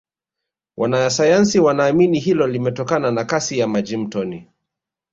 [0.77, 4.47] wanasayansi wanaamini hilo limetokana na Kasi ya maji mtoni